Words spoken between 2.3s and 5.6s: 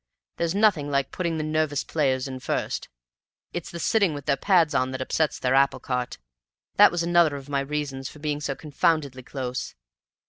first; it's the sitting with their pads on that upsets their